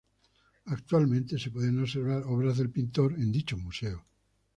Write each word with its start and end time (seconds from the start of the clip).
Actualmente, 0.65 1.37
se 1.37 1.51
pueden 1.51 1.79
observar 1.79 2.23
obras 2.23 2.57
del 2.57 2.71
pintor 2.71 3.13
en 3.19 3.31
dicho 3.31 3.55
museo. 3.55 4.03